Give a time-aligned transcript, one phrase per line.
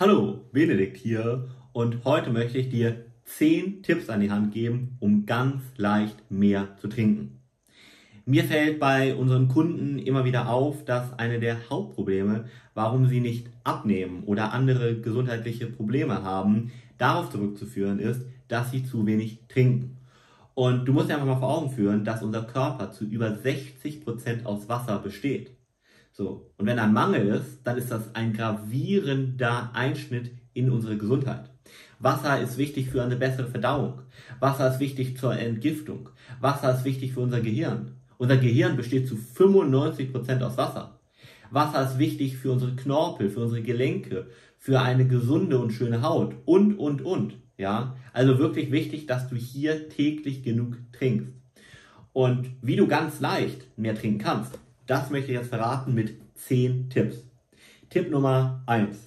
[0.00, 5.26] Hallo, Benedikt hier und heute möchte ich dir 10 Tipps an die Hand geben, um
[5.26, 7.42] ganz leicht mehr zu trinken.
[8.24, 13.48] Mir fällt bei unseren Kunden immer wieder auf, dass eine der Hauptprobleme, warum sie nicht
[13.62, 19.98] abnehmen oder andere gesundheitliche Probleme haben, darauf zurückzuführen ist, dass sie zu wenig trinken.
[20.54, 24.02] Und du musst dir einfach mal vor Augen führen, dass unser Körper zu über 60
[24.02, 25.59] Prozent aus Wasser besteht.
[26.20, 26.52] So.
[26.58, 31.48] Und wenn ein Mangel ist, dann ist das ein gravierender Einschnitt in unsere Gesundheit.
[31.98, 34.02] Wasser ist wichtig für eine bessere Verdauung.
[34.38, 36.10] Wasser ist wichtig zur Entgiftung.
[36.38, 37.92] Wasser ist wichtig für unser Gehirn.
[38.18, 41.00] Unser Gehirn besteht zu 95 Prozent aus Wasser.
[41.50, 44.26] Wasser ist wichtig für unsere Knorpel, für unsere Gelenke,
[44.58, 47.38] für eine gesunde und schöne Haut und, und, und.
[47.56, 51.32] Ja, also wirklich wichtig, dass du hier täglich genug trinkst.
[52.12, 54.58] Und wie du ganz leicht mehr trinken kannst,
[54.90, 57.24] das möchte ich jetzt verraten mit 10 Tipps.
[57.90, 58.98] Tipp Nummer 1.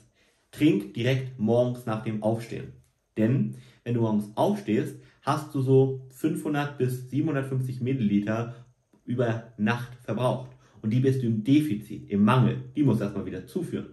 [0.52, 2.72] Trink direkt morgens nach dem Aufstehen.
[3.18, 8.56] Denn wenn du morgens aufstehst, hast du so 500 bis 750 Milliliter
[9.04, 10.52] über Nacht verbraucht.
[10.82, 12.62] Und die bist du im Defizit, im Mangel.
[12.78, 13.88] Die musst du erstmal wieder zuführen.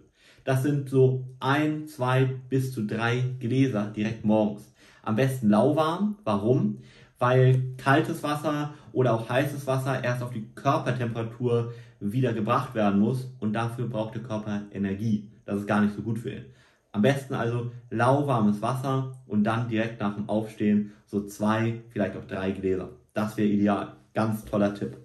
[0.44, 4.72] Das sind so ein, zwei bis zu drei Gläser direkt morgens.
[5.02, 6.18] Am besten lauwarm.
[6.22, 6.78] Warum?
[7.20, 13.32] Weil kaltes Wasser oder auch heißes Wasser erst auf die Körpertemperatur wieder gebracht werden muss
[13.38, 15.30] und dafür braucht der Körper Energie.
[15.44, 16.46] Das ist gar nicht so gut für ihn.
[16.92, 22.26] Am besten also lauwarmes Wasser und dann direkt nach dem Aufstehen so zwei, vielleicht auch
[22.26, 22.88] drei Gläser.
[23.12, 23.96] Das wäre ideal.
[24.14, 24.96] Ganz toller Tipp.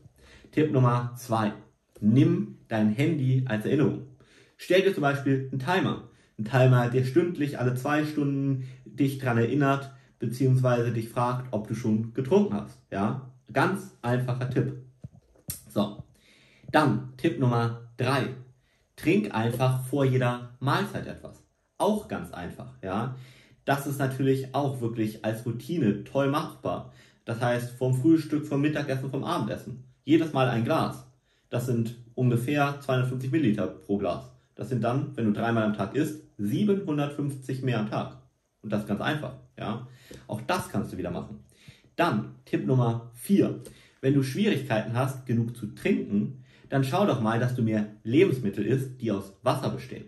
[0.52, 1.54] Tipp Nummer zwei:
[2.00, 4.08] Nimm dein Handy als Erinnerung.
[4.58, 6.10] Stell dir zum Beispiel einen Timer.
[6.40, 11.76] Ein Timer, der stündlich alle zwei Stunden dich daran erinnert, beziehungsweise dich fragt, ob du
[11.76, 12.80] schon getrunken hast.
[12.92, 14.78] Ja, ganz einfacher Tipp.
[15.70, 16.04] So,
[16.72, 18.30] dann Tipp Nummer drei:
[18.96, 21.44] Trink einfach vor jeder Mahlzeit etwas.
[21.78, 22.74] Auch ganz einfach.
[22.82, 23.16] Ja,
[23.66, 26.94] das ist natürlich auch wirklich als Routine toll machbar.
[27.26, 29.84] Das heißt, vom Frühstück, vom Mittagessen, vom Abendessen.
[30.04, 31.06] Jedes Mal ein Glas.
[31.50, 34.30] Das sind ungefähr 250 Milliliter pro Glas.
[34.54, 38.18] Das sind dann, wenn du dreimal am Tag isst, 750 mehr am Tag.
[38.62, 39.38] Und das ganz einfach.
[39.58, 39.88] Ja?
[40.28, 41.44] Auch das kannst du wieder machen.
[41.96, 43.62] Dann Tipp Nummer 4.
[44.02, 48.66] Wenn du Schwierigkeiten hast, genug zu trinken, dann schau doch mal, dass du mehr Lebensmittel
[48.66, 50.06] isst, die aus Wasser bestehen.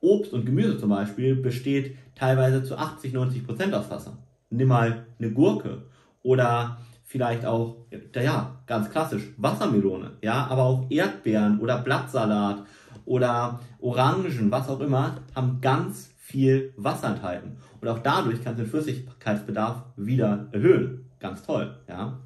[0.00, 4.18] Obst und Gemüse zum Beispiel besteht teilweise zu 80, 90 Prozent aus Wasser.
[4.50, 5.86] Nimm mal eine Gurke
[6.22, 7.76] oder vielleicht auch,
[8.14, 12.64] ja, ganz klassisch, Wassermelone, ja, aber auch Erdbeeren oder Blattsalat
[13.04, 17.58] oder Orangen, was auch immer, haben ganz viel Wasser enthalten.
[17.82, 21.10] Und auch dadurch kannst du den Flüssigkeitsbedarf wieder erhöhen.
[21.18, 22.20] Ganz toll, ja.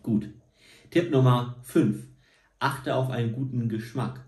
[0.00, 0.28] Gut.
[0.90, 2.04] Tipp Nummer 5.
[2.60, 4.24] Achte auf einen guten Geschmack.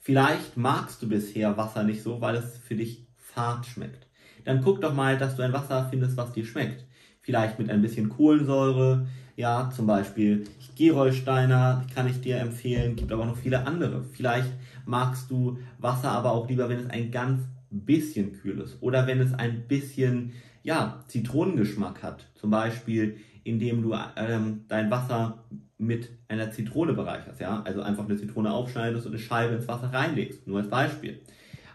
[0.00, 4.08] Vielleicht magst du bisher Wasser nicht so, weil es für dich fad schmeckt.
[4.44, 6.84] Dann guck doch mal, dass du ein Wasser findest, was dir schmeckt.
[7.20, 9.06] Vielleicht mit ein bisschen Kohlensäure,
[9.36, 10.44] ja, zum Beispiel
[10.74, 14.02] Gerolsteiner kann ich dir empfehlen, gibt aber noch viele andere.
[14.02, 14.50] Vielleicht
[14.86, 19.20] magst du Wasser aber auch lieber, wenn es ein ganz bisschen kühl ist oder wenn
[19.20, 20.32] es ein bisschen
[20.62, 25.44] ja, Zitronengeschmack hat, zum Beispiel indem du ähm, dein Wasser
[25.78, 29.92] mit einer Zitrone bereicherst, ja, also einfach eine Zitrone aufschneidest und eine Scheibe ins Wasser
[29.92, 31.20] reinlegst, nur als Beispiel.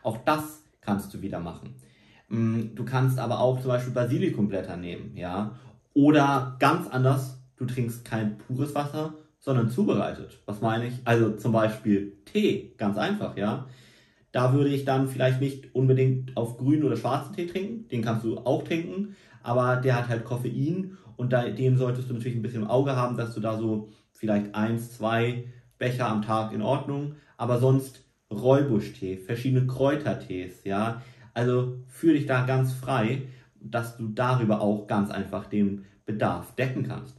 [0.03, 1.75] Auch das kannst du wieder machen.
[2.29, 5.55] Mm, du kannst aber auch zum Beispiel Basilikumblätter nehmen, ja,
[5.93, 10.39] oder ganz anders, du trinkst kein pures Wasser, sondern zubereitet.
[10.45, 10.93] Was meine ich?
[11.05, 13.67] Also zum Beispiel Tee, ganz einfach, ja.
[14.35, 17.87] Da würde ich dann vielleicht nicht unbedingt auf grünen oder schwarzen Tee trinken.
[17.87, 22.15] Den kannst du auch trinken, aber der hat halt Koffein und da, den solltest du
[22.15, 25.45] natürlich ein bisschen im Auge haben, dass du da so vielleicht eins, zwei
[25.77, 31.01] Becher am Tag in Ordnung, aber sonst Räubuschtee, verschiedene Kräutertees, ja.
[31.33, 33.21] Also fühle dich da ganz frei,
[33.61, 37.15] dass du darüber auch ganz einfach den Bedarf decken kannst.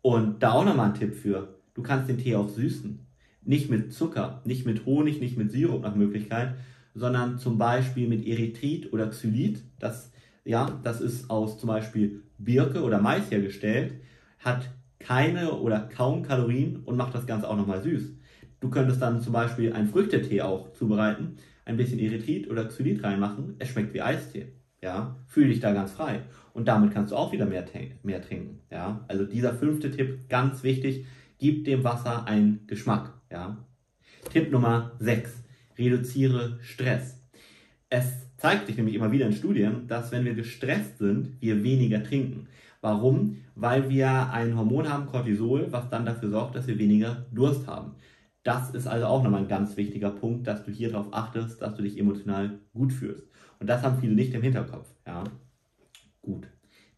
[0.00, 3.03] Und da auch nochmal ein Tipp für, du kannst den Tee auch süßen.
[3.44, 6.54] Nicht mit Zucker, nicht mit Honig, nicht mit Sirup nach Möglichkeit,
[6.94, 9.62] sondern zum Beispiel mit Erythrit oder Xylit.
[9.78, 10.12] Das,
[10.44, 13.94] ja, das ist aus zum Beispiel Birke oder Mais hergestellt,
[14.38, 18.14] hat keine oder kaum Kalorien und macht das Ganze auch nochmal süß.
[18.60, 21.36] Du könntest dann zum Beispiel einen Früchtetee auch zubereiten,
[21.66, 23.56] ein bisschen Erythrit oder Xylit reinmachen.
[23.58, 24.52] Es schmeckt wie Eistee.
[24.82, 26.20] Ja, fühl dich da ganz frei.
[26.52, 27.64] Und damit kannst du auch wieder mehr,
[28.02, 28.60] mehr trinken.
[28.70, 31.06] Ja, also dieser fünfte Tipp, ganz wichtig,
[31.38, 33.12] gib dem Wasser einen Geschmack.
[33.34, 33.56] Ja?
[34.30, 35.42] Tipp Nummer 6.
[35.76, 37.20] Reduziere Stress.
[37.90, 42.02] Es zeigt sich nämlich immer wieder in Studien, dass wenn wir gestresst sind, wir weniger
[42.04, 42.46] trinken.
[42.80, 43.38] Warum?
[43.56, 47.96] Weil wir ein Hormon haben, Cortisol, was dann dafür sorgt, dass wir weniger Durst haben.
[48.44, 51.74] Das ist also auch nochmal ein ganz wichtiger Punkt, dass du hier darauf achtest, dass
[51.74, 53.26] du dich emotional gut fühlst.
[53.58, 54.94] Und das haben viele nicht im Hinterkopf.
[55.06, 55.24] Ja,
[56.22, 56.46] gut.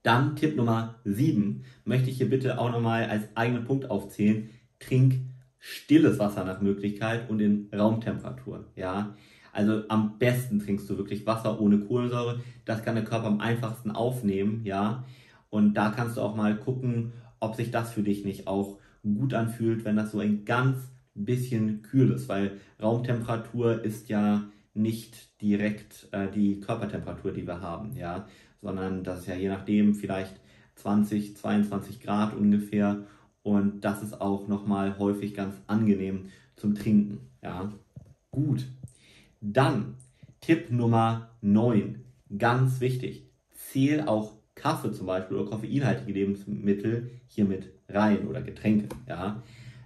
[0.03, 4.51] Dann Tipp Nummer 7 möchte ich hier bitte auch nochmal als eigenen Punkt aufzählen.
[4.81, 5.21] Trink
[5.59, 8.67] stilles Wasser nach Möglichkeit und in Raumtemperatur.
[8.77, 9.15] Ja,
[9.53, 12.41] also am besten trinkst du wirklich Wasser ohne Kohlensäure.
[12.65, 14.63] Das kann der Körper am einfachsten aufnehmen.
[14.65, 15.05] Ja,
[15.51, 19.35] und da kannst du auch mal gucken, ob sich das für dich nicht auch gut
[19.35, 20.77] anfühlt, wenn das so ein ganz
[21.15, 24.45] bisschen kühl ist, weil Raumtemperatur ist ja
[24.75, 28.29] nicht direkt äh, die Körpertemperatur, die wir haben, ja,
[28.61, 30.39] sondern das ist ja je nachdem vielleicht
[30.75, 33.05] 20, 22 Grad ungefähr
[33.47, 37.73] und das ist auch nochmal häufig ganz angenehm zum Trinken, ja.
[38.33, 38.67] Gut.
[39.41, 39.95] Dann
[40.41, 42.03] Tipp Nummer 9,
[42.37, 48.89] ganz wichtig, zähl auch Kaffee zum Beispiel oder koffeinhaltige Lebensmittel hier mit rein oder Getränke,
[49.07, 49.45] ja.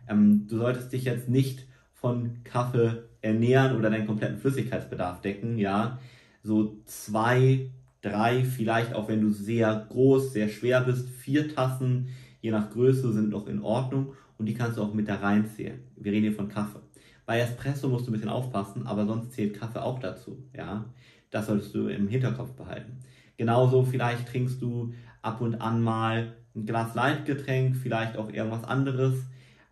[0.08, 5.98] Ähm, du solltest dich jetzt nicht von Kaffee ernähren oder deinen kompletten Flüssigkeitsbedarf decken, ja.
[6.42, 7.68] So zwei,
[8.00, 12.08] drei, vielleicht auch wenn du sehr groß, sehr schwer bist, vier Tassen,
[12.40, 15.80] je nach Größe sind noch in Ordnung und die kannst du auch mit da reinzählen.
[15.96, 16.80] Wir reden hier von Kaffee.
[17.26, 20.84] Bei Espresso musst du ein bisschen aufpassen, aber sonst zählt Kaffee auch dazu, ja.
[21.30, 22.98] Das solltest du im Hinterkopf behalten.
[23.36, 24.92] Genauso vielleicht trinkst du
[25.22, 29.14] ab und an mal ein Glas Leitgetränk, vielleicht auch irgendwas anderes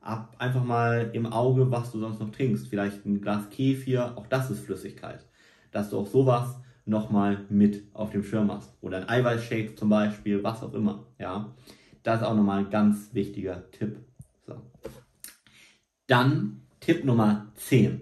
[0.09, 2.69] ab einfach mal im Auge, was du sonst noch trinkst.
[2.69, 5.25] Vielleicht ein Glas Kefir, auch das ist Flüssigkeit.
[5.71, 6.57] Dass du auch sowas
[6.87, 8.73] nochmal mit auf dem Schirm hast.
[8.81, 11.07] Oder ein Eiweißshake zum Beispiel, was auch immer.
[11.19, 11.55] Ja,
[12.09, 13.99] das ist auch nochmal ein ganz wichtiger Tipp.
[14.47, 14.55] So.
[16.07, 18.01] Dann Tipp Nummer 10.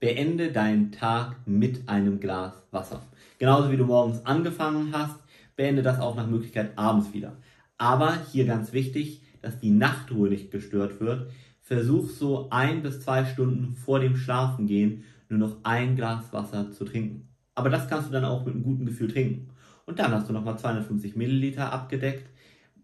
[0.00, 3.02] Beende deinen Tag mit einem Glas Wasser.
[3.38, 5.14] Genauso wie du morgens angefangen hast,
[5.54, 7.36] beende das auch nach Möglichkeit abends wieder.
[7.78, 13.24] Aber hier ganz wichtig, dass die Nachtruhe nicht gestört wird, versuch so ein bis zwei
[13.24, 17.28] Stunden vor dem Schlafengehen nur noch ein Glas Wasser zu trinken.
[17.54, 19.50] Aber das kannst du dann auch mit einem guten Gefühl trinken.
[19.84, 22.28] Und dann hast du nochmal 250 Milliliter abgedeckt.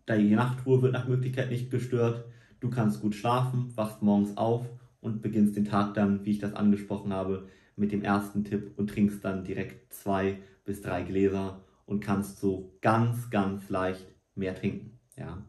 [0.08, 2.24] Die Nachtruhe wird nach Möglichkeit nicht gestört.
[2.60, 4.66] Du kannst gut schlafen, wachst morgens auf
[5.00, 8.90] und beginnst den Tag dann, wie ich das angesprochen habe, mit dem ersten Tipp und
[8.90, 14.98] trinkst dann direkt zwei bis drei Gläser und kannst so ganz, ganz leicht mehr trinken.
[15.16, 15.44] Ja,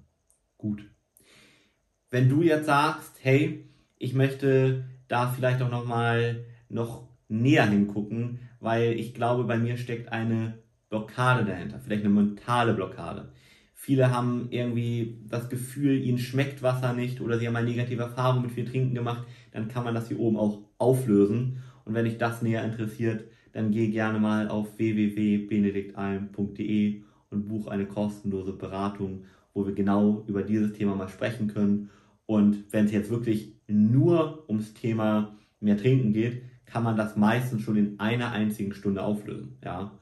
[0.58, 0.90] gut.
[2.10, 8.40] Wenn du jetzt sagst, hey, ich möchte da vielleicht auch noch mal noch näher hingucken,
[8.60, 10.60] weil ich glaube, bei mir steckt eine
[10.90, 13.32] Blockade dahinter, vielleicht eine mentale Blockade.
[13.84, 18.44] Viele haben irgendwie das Gefühl, ihnen schmeckt Wasser nicht oder sie haben eine negative Erfahrung
[18.44, 21.62] mit viel Trinken gemacht, dann kann man das hier oben auch auflösen.
[21.84, 27.86] Und wenn dich das näher interessiert, dann geh gerne mal auf www.benediktalm.de und buch eine
[27.86, 31.90] kostenlose Beratung, wo wir genau über dieses Thema mal sprechen können
[32.26, 37.64] und wenn es jetzt wirklich nur ums Thema mehr trinken geht, kann man das meistens
[37.64, 39.58] schon in einer einzigen Stunde auflösen.
[39.62, 40.00] Ja?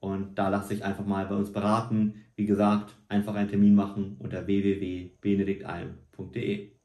[0.00, 2.24] Und da lasse ich einfach mal bei uns beraten.
[2.34, 6.79] Wie gesagt, einfach einen Termin machen unter www.benediktalm.de.